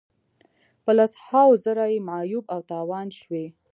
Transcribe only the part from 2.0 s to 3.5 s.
معیوب او تاوان شوي.